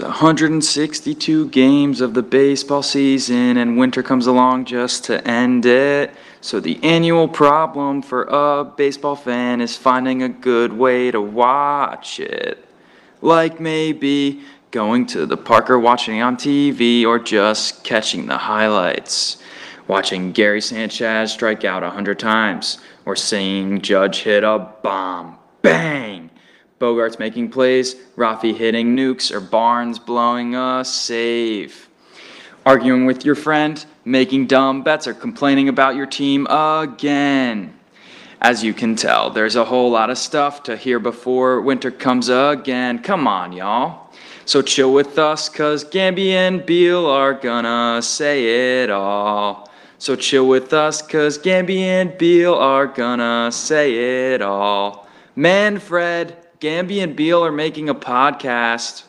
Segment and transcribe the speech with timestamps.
[0.00, 6.14] There's 162 games of the baseball season, and winter comes along just to end it.
[6.40, 12.18] So, the annual problem for a baseball fan is finding a good way to watch
[12.18, 12.64] it.
[13.20, 14.40] Like maybe
[14.70, 19.36] going to the park or watching on TV, or just catching the highlights.
[19.86, 25.36] Watching Gary Sanchez strike out 100 times, or seeing Judge hit a bomb.
[25.60, 26.29] Bang!
[26.80, 31.90] Bogaerts making plays, Rafi hitting nukes, or Barnes blowing a save.
[32.64, 37.74] Arguing with your friend, making dumb bets, or complaining about your team again.
[38.40, 42.30] As you can tell, there's a whole lot of stuff to hear before winter comes
[42.30, 43.00] again.
[43.02, 44.10] Come on, y'all.
[44.46, 49.70] So chill with us, cause Gamby and Beal are gonna say it all.
[49.98, 55.06] So chill with us, cause Gamby and Beal are gonna say it all.
[55.36, 59.04] Manfred, Gamby and Beal are making a podcast.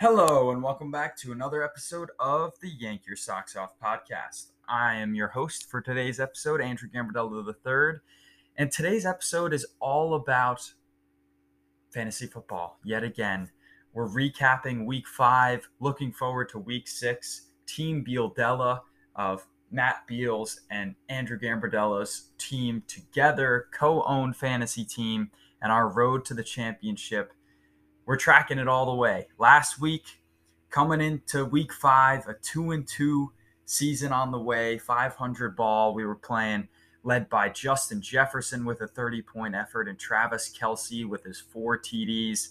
[0.00, 4.52] Hello, and welcome back to another episode of the Yank Your Socks Off podcast.
[4.68, 7.98] I am your host for today's episode, Andrew Gambardella III,
[8.54, 10.72] and today's episode is all about
[11.90, 13.50] fantasy football yet again.
[13.92, 17.46] We're recapping week five, looking forward to week six.
[17.66, 18.82] Team Bealdella
[19.16, 26.24] of Matt Beals and Andrew Gambardella's team together, co owned fantasy team, and our road
[26.26, 27.32] to the championship
[28.08, 29.26] we're tracking it all the way.
[29.36, 30.22] Last week,
[30.70, 33.32] coming into week five, a two and two
[33.66, 35.92] season on the way, 500 ball.
[35.92, 36.68] We were playing
[37.02, 41.78] led by Justin Jefferson with a 30 point effort and Travis Kelce with his four
[41.78, 42.48] TDs.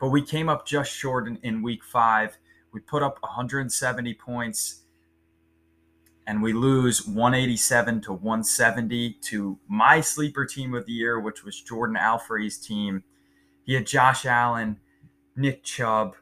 [0.00, 2.38] But we came up just short in, in week five.
[2.72, 4.80] We put up 170 points
[6.26, 11.60] and we lose 187 to 170 to my sleeper team of the year, which was
[11.60, 13.04] Jordan Alfery's team.
[13.66, 14.78] He had Josh Allen,
[15.36, 16.16] Nick Chubb,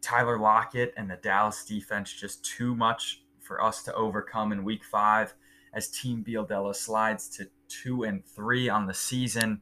[0.00, 4.84] Tyler Lockett, and the Dallas defense just too much for us to overcome in week
[4.84, 5.34] five
[5.72, 9.60] as Team Bealdella slides to two and three on the season.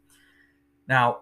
[0.89, 1.21] Now,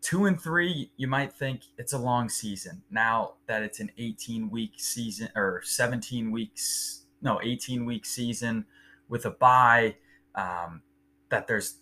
[0.00, 2.82] two and three, you might think it's a long season.
[2.90, 8.64] Now that it's an 18 week season or 17 weeks, no, 18 week season
[9.08, 9.96] with a bye,
[10.34, 10.82] um,
[11.30, 11.78] that there's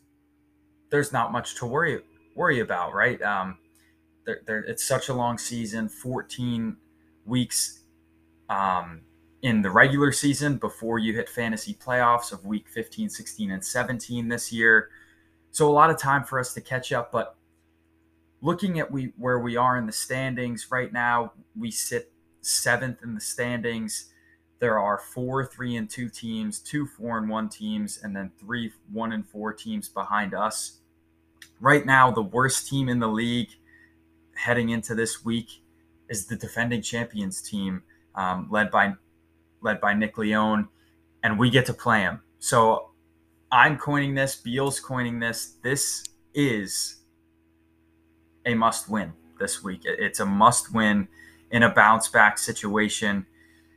[0.91, 2.01] there's not much to worry
[2.35, 3.21] worry about, right?
[3.23, 3.59] Um,
[4.27, 6.77] they're, they're, it's such a long season 14
[7.25, 7.81] weeks
[8.51, 9.01] um,
[9.43, 14.29] in the regular season before you hit fantasy playoffs of week 15 16 and 17
[14.29, 14.91] this year.
[15.53, 17.37] So a lot of time for us to catch up but
[18.43, 22.13] looking at we where we are in the standings right now we sit
[22.43, 24.13] seventh in the standings.
[24.59, 28.73] There are four three and two teams two four and one teams and then three
[28.93, 30.79] one and four teams behind us.
[31.61, 33.51] Right now the worst team in the league
[34.37, 35.63] heading into this week
[36.09, 37.83] is the defending champions team,
[38.15, 38.95] um, led by
[39.63, 40.69] led by Nick Leone,
[41.23, 42.21] and we get to play him.
[42.39, 42.91] So
[43.51, 44.37] I'm coining this.
[44.37, 45.55] Beal's coining this.
[45.63, 46.05] This
[46.35, 46.97] is
[48.45, 49.81] a must win this week.
[49.85, 51.09] It's a must win
[51.51, 53.27] in a bounce back situation.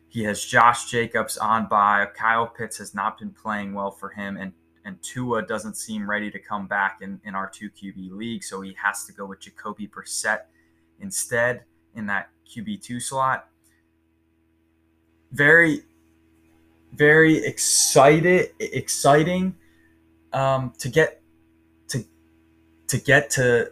[0.08, 2.08] He has Josh Jacobs on by.
[2.16, 4.54] Kyle Pitts has not been playing well for him, and
[4.86, 8.62] and Tua doesn't seem ready to come back in, in our two QB league, so
[8.62, 10.42] he has to go with Jacoby Brissett
[11.00, 11.64] instead
[11.96, 13.50] in that QB2 slot.
[15.32, 15.84] Very,
[16.94, 19.56] very excited, exciting
[20.34, 21.22] um, to get
[21.90, 22.04] to
[22.88, 23.72] to get to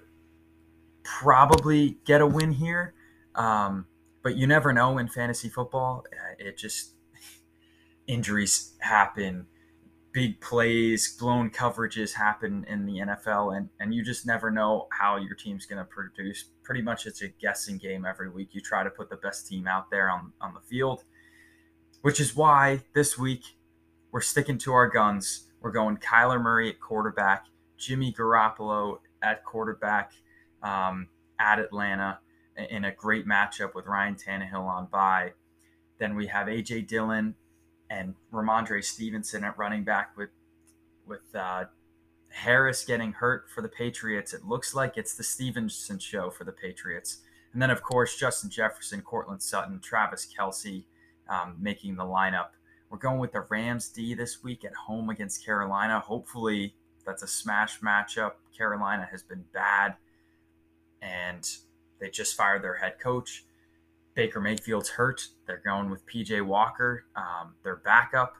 [1.03, 2.93] probably get a win here.
[3.33, 3.87] Um,
[4.21, 6.05] but you never know in fantasy football.
[6.37, 6.91] It just
[8.07, 9.47] injuries happen
[10.17, 15.15] big plays, blown coverages happen in the NFL, and and you just never know how
[15.15, 16.45] your team's going to produce.
[16.63, 18.49] Pretty much, it's a guessing game every week.
[18.53, 21.03] You try to put the best team out there on on the field,
[22.01, 23.43] which is why this week
[24.11, 25.51] we're sticking to our guns.
[25.61, 27.45] We're going Kyler Murray at quarterback,
[27.77, 30.13] Jimmy Garoppolo at quarterback
[30.63, 31.09] um,
[31.39, 32.17] at Atlanta
[32.71, 35.33] in a great matchup with Ryan Tannehill on bye.
[35.99, 37.35] Then we have AJ Dillon
[37.89, 40.29] and Rhamondre Stevenson at running back with
[41.05, 41.65] with uh,
[42.29, 46.51] Harris getting hurt for the Patriots, it looks like it's the Stevenson show for the
[46.51, 47.19] Patriots.
[47.53, 50.83] And then, of course, Justin Jefferson, Courtland Sutton, Travis Kelce
[51.29, 52.49] um, making the lineup.
[52.89, 55.99] We're going with the Rams D this week at home against Carolina.
[55.99, 56.75] Hopefully,
[57.05, 58.33] that's a smash matchup.
[58.55, 59.95] Carolina has been bad,
[61.01, 61.49] and
[61.99, 63.45] they just fired their head coach.
[64.17, 65.27] Baker Mayfield's hurt.
[65.45, 68.33] They're going with PJ Walker, um, their backup.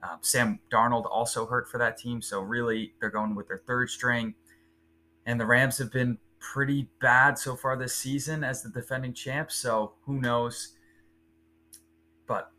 [0.00, 2.22] Um, Sam Darnold also hurt for that team.
[2.22, 4.36] So, really, they're going with their third string.
[5.26, 9.56] And the Rams have been pretty bad so far this season as the defending champs.
[9.56, 10.76] So, who knows?
[12.28, 12.52] But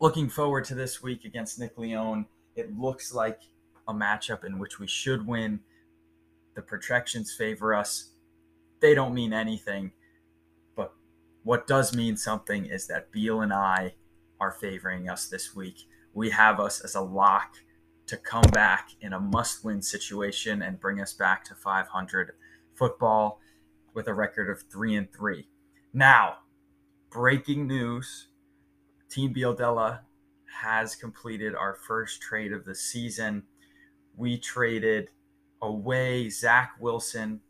[0.00, 2.24] looking forward to this week against Nick Leone.
[2.56, 3.42] It looks like
[3.86, 5.60] a matchup in which we should win.
[6.54, 8.12] The projections favor us.
[8.80, 9.92] They don't mean anything.
[11.42, 13.94] What does mean something is that Beal and I
[14.40, 15.86] are favoring us this week.
[16.12, 17.56] We have us as a lock
[18.06, 22.32] to come back in a must win situation and bring us back to 500
[22.74, 23.40] football
[23.94, 25.48] with a record of 3 and 3.
[25.92, 26.38] Now,
[27.10, 28.28] breaking news
[29.10, 30.00] Team Bealdella
[30.60, 33.42] has completed our first trade of the season.
[34.16, 35.10] We traded
[35.60, 37.40] away Zach Wilson,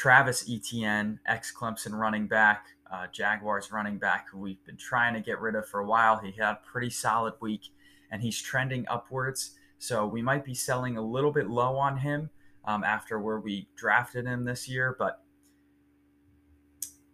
[0.00, 5.20] Travis Etienne, ex Clemson running back, uh, Jaguars running back, who we've been trying to
[5.20, 6.16] get rid of for a while.
[6.16, 7.68] He had a pretty solid week
[8.10, 9.56] and he's trending upwards.
[9.78, 12.30] So we might be selling a little bit low on him
[12.64, 15.22] um, after where we drafted him this year, but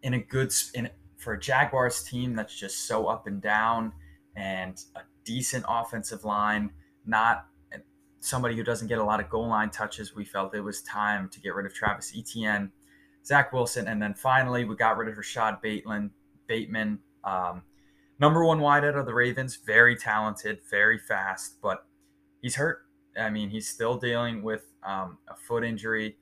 [0.04, 3.94] in a good in for a Jaguars team that's just so up and down
[4.36, 6.70] and a decent offensive line,
[7.04, 7.48] not
[8.20, 11.28] somebody who doesn't get a lot of goal line touches, we felt it was time
[11.30, 12.72] to get rid of Travis Etienne,
[13.24, 16.10] Zach Wilson, and then finally we got rid of Rashod Bateman.
[16.46, 17.62] Bateman, um,
[18.20, 21.86] number one wideout of the Ravens, very talented, very fast, but
[22.40, 22.82] he's hurt.
[23.18, 26.16] I mean, he's still dealing with um, a foot injury,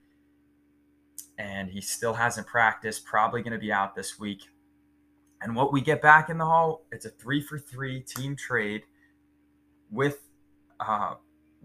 [1.39, 3.05] and he still hasn't practiced.
[3.05, 4.43] Probably going to be out this week.
[5.43, 8.85] And what we get back in the hall, it's a three for three team trade
[9.91, 10.21] with
[10.81, 11.15] uh,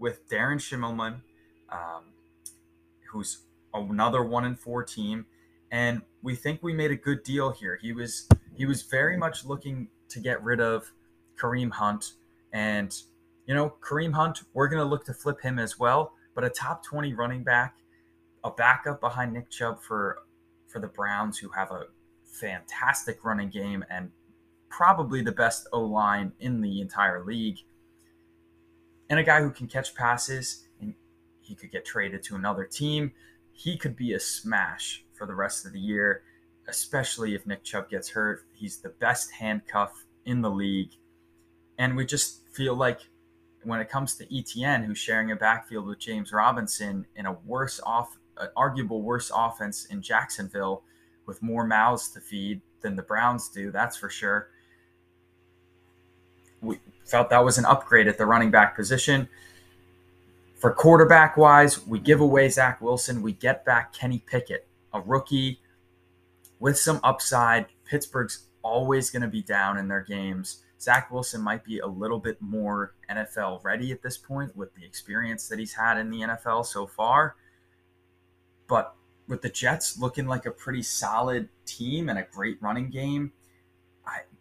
[0.00, 1.20] with Darren Schimmelman,
[1.70, 2.04] um,
[3.12, 3.42] who's
[3.72, 5.26] another one in four team,
[5.70, 7.78] and we think we made a good deal here.
[7.80, 10.90] He was he was very much looking to get rid of
[11.38, 12.14] Kareem Hunt,
[12.52, 12.92] and
[13.46, 16.14] you know Kareem Hunt, we're gonna look to flip him as well.
[16.34, 17.76] But a top twenty running back,
[18.42, 20.22] a backup behind Nick Chubb for
[20.66, 21.84] for the Browns, who have a
[22.24, 24.10] fantastic running game and
[24.68, 27.58] probably the best O line in the entire league.
[29.10, 30.94] And a guy who can catch passes and
[31.40, 33.12] he could get traded to another team.
[33.52, 36.22] He could be a smash for the rest of the year,
[36.68, 38.44] especially if Nick Chubb gets hurt.
[38.54, 40.92] He's the best handcuff in the league.
[41.76, 43.00] And we just feel like
[43.64, 47.80] when it comes to Etienne, who's sharing a backfield with James Robinson in a worse
[47.84, 50.82] off, an arguable worse offense in Jacksonville,
[51.26, 54.48] with more mouths to feed than the Browns do, that's for sure.
[56.60, 56.78] We
[57.10, 59.28] felt that was an upgrade at the running back position.
[60.56, 63.22] For quarterback wise, we give away Zach Wilson.
[63.22, 65.60] We get back Kenny Pickett, a rookie
[66.58, 67.66] with some upside.
[67.84, 70.62] Pittsburgh's always going to be down in their games.
[70.80, 74.84] Zach Wilson might be a little bit more NFL ready at this point with the
[74.84, 77.36] experience that he's had in the NFL so far.
[78.66, 78.94] But
[79.28, 83.32] with the Jets looking like a pretty solid team and a great running game,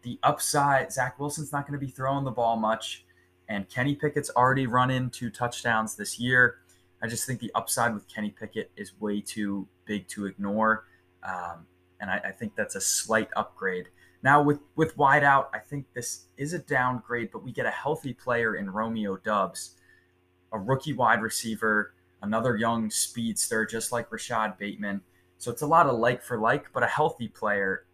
[0.02, 3.06] the upside, Zach Wilson's not going to be throwing the ball much,
[3.48, 6.58] and Kenny Pickett's already run into touchdowns this year.
[7.02, 10.86] I just think the upside with Kenny Pickett is way too big to ignore,
[11.24, 11.66] um,
[12.00, 13.88] and I, I think that's a slight upgrade.
[14.22, 18.14] Now with with wideout, I think this is a downgrade, but we get a healthy
[18.14, 19.76] player in Romeo Doubs,
[20.52, 25.02] a rookie wide receiver another young speedster, just like Rashod Bateman.
[25.38, 27.86] So it's a lot of like for like, but a healthy player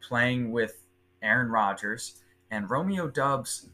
[0.00, 0.83] playing with
[1.24, 2.20] Aaron Rodgers.
[2.50, 3.66] And Romeo Doubs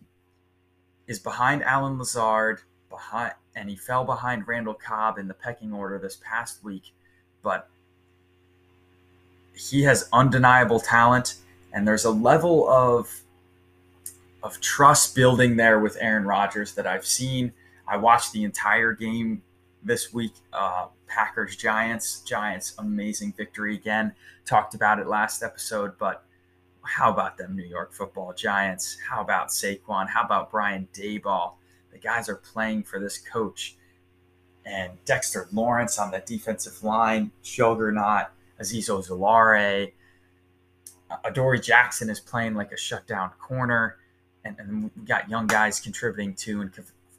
[1.07, 5.99] is behind Allen Lazard, behind, and he fell behind Randall Cobb in the pecking order
[5.99, 6.92] this past week.
[7.42, 7.69] But
[9.54, 11.37] he has undeniable talent,
[11.73, 13.21] and there's a level of
[14.42, 17.52] of trust building there with Aaron Rodgers that I've seen.
[17.87, 19.42] I watched the entire game
[19.83, 20.33] this week.
[20.52, 22.21] Uh, Packers Giants.
[22.21, 24.14] Giants amazing victory again.
[24.47, 26.25] Talked about it last episode, but
[26.82, 28.96] how about them New York Football Giants?
[29.08, 30.08] How about Saquon?
[30.08, 31.54] How about Brian Daboll?
[31.92, 33.76] The guys are playing for this coach.
[34.64, 38.26] And Dexter Lawrence on the defensive line, juggernaut.
[38.60, 39.92] Azeez Ojulari.
[41.25, 43.96] Adoree Jackson is playing like a shutdown corner.
[44.44, 46.72] And, and we got young guys contributing too, and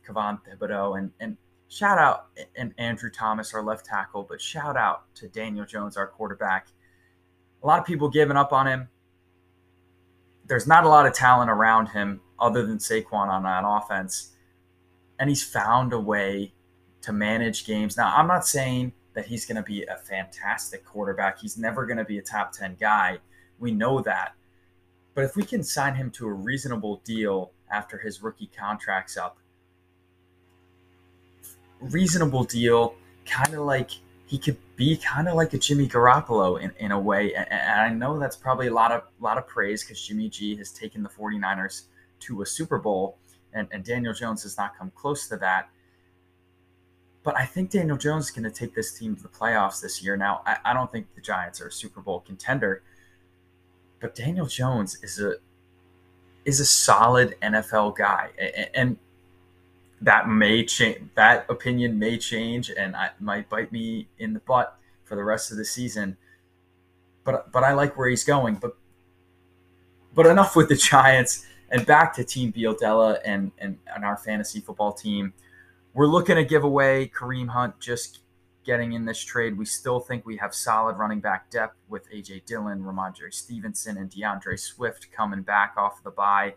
[0.07, 1.37] Kayvon Thibodeaux and and
[1.67, 6.07] shout out and Andrew Thomas, our left tackle, but shout out to Daniel Jones, our
[6.07, 6.67] quarterback.
[7.63, 8.89] A lot of people giving up on him.
[10.51, 14.31] There's not a lot of talent around him other than Saquon on that offense.
[15.17, 16.51] And he's found a way
[17.03, 17.95] to manage games.
[17.95, 21.39] Now, I'm not saying that he's going to be a fantastic quarterback.
[21.39, 23.19] He's never going to be a top 10 guy.
[23.59, 24.33] We know that.
[25.13, 29.37] But if we can sign him to a reasonable deal after his rookie contract's up,
[31.79, 33.91] reasonable deal, kind of like
[34.31, 37.33] he could be kind of like a Jimmy Garoppolo in, in a way.
[37.33, 40.55] And, and I know that's probably a lot of lot of praise because Jimmy G
[40.55, 41.81] has taken the 49ers
[42.21, 43.17] to a Super Bowl
[43.51, 45.67] and, and Daniel Jones has not come close to that.
[47.23, 50.01] But I think Daniel Jones is going to take this team to the playoffs this
[50.01, 50.15] year.
[50.15, 52.83] Now, I, I don't think the Giants are a Super Bowl contender,
[53.99, 55.35] but Daniel Jones is a
[56.45, 58.97] is a solid NFL guy, and, and
[60.01, 60.97] that may change.
[61.15, 65.51] That opinion may change, and I might bite me in the butt for the rest
[65.51, 66.17] of the season.
[67.23, 68.55] But but I like where he's going.
[68.55, 68.75] But
[70.13, 74.59] but enough with the Giants, and back to Team Bealdella and and, and our fantasy
[74.59, 75.33] football team.
[75.93, 78.19] We're looking to give away Kareem Hunt just
[78.63, 79.57] getting in this trade.
[79.57, 84.09] We still think we have solid running back depth with AJ Dillon, Rhamondre Stevenson, and
[84.09, 86.53] DeAndre Swift coming back off the bye.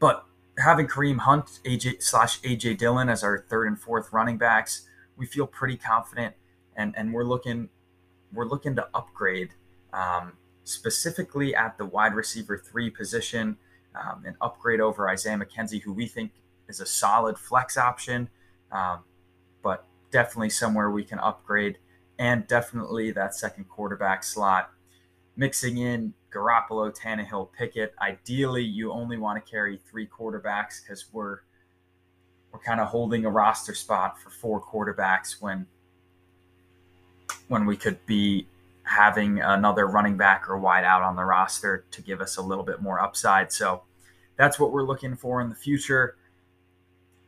[0.00, 0.26] But
[0.62, 5.26] having Kareem Hunt, AJ slash AJ Dillon as our third and fourth running backs, we
[5.26, 6.34] feel pretty confident,
[6.76, 7.68] and and we're looking
[8.32, 9.50] we're looking to upgrade
[9.92, 10.32] um,
[10.64, 13.56] specifically at the wide receiver three position,
[13.94, 16.32] um, and upgrade over Isaiah McKenzie, who we think
[16.68, 18.30] is a solid flex option,
[18.70, 19.00] um,
[19.62, 21.78] but definitely somewhere we can upgrade,
[22.18, 24.70] and definitely that second quarterback slot,
[25.36, 27.94] mixing in Garoppolo, Tannehill, Pickett.
[28.00, 31.40] Ideally, you only want to carry three quarterbacks because we're
[32.52, 35.66] we're kind of holding a roster spot for four quarterbacks when
[37.48, 38.46] when we could be
[38.84, 42.64] having another running back or wide out on the roster to give us a little
[42.64, 43.52] bit more upside.
[43.52, 43.82] So
[44.36, 46.16] that's what we're looking for in the future.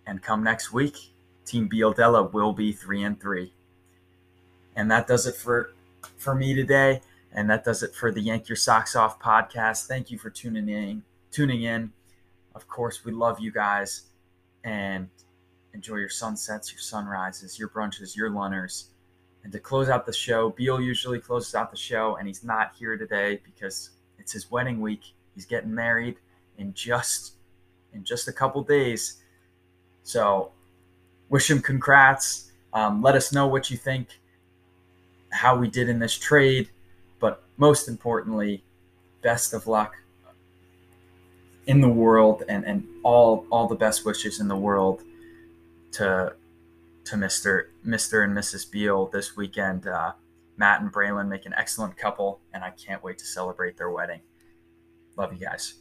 [0.07, 0.97] And come next week,
[1.47, 3.53] Team Bealdella will be three and three.
[4.77, 5.73] And that does it for
[6.17, 7.01] for me today.
[7.35, 9.87] And that does it for the Yank Your Socks Off podcast.
[9.87, 11.03] Thank you for tuning in.
[11.33, 11.93] Tuning in.
[12.55, 14.03] Of course, we love you guys
[14.63, 15.09] and
[15.73, 18.91] enjoy your sunsets, your sunrises, your brunches, your lunners.
[19.43, 22.73] And to close out the show, Beal usually closes out the show, and he's not
[22.79, 25.03] here today because it's his wedding week.
[25.35, 26.17] He's getting married
[26.57, 27.35] in just
[27.93, 29.23] in just a couple days.
[30.05, 30.53] So
[31.29, 32.53] wish him congrats.
[32.73, 34.21] Um, let us know what you think,
[35.31, 36.71] how we did in this trade
[37.25, 38.63] but most importantly,
[39.23, 39.97] best of luck
[41.67, 45.03] in the world and, and all all the best wishes in the world
[45.93, 46.35] to
[47.07, 47.69] to Mr.
[47.87, 48.23] Mr.
[48.25, 48.71] and Mrs.
[48.71, 49.87] Beal this weekend.
[49.87, 50.13] Uh,
[50.59, 54.21] Matt and Braylon make an excellent couple, and I can't wait to celebrate their wedding.
[55.17, 55.77] Love you guys.